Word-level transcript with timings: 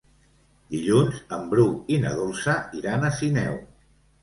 Dilluns 0.75 1.19
en 1.37 1.43
Bru 1.51 1.67
i 1.97 2.01
na 2.07 2.15
Dolça 2.23 2.59
iran 2.83 3.09
a 3.09 3.15
Sineu. 3.21 3.63